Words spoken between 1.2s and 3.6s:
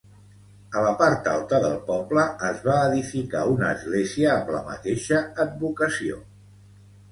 alta del poble es va edificar